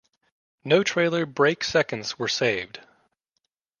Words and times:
No 0.63 0.83
Trailer 0.83 1.27
Brake 1.27 1.63
Seconds 1.63 2.17
were 2.17 2.27
saved. 2.27 2.79